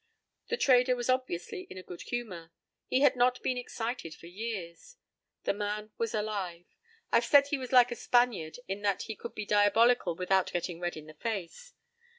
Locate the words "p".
0.49-0.55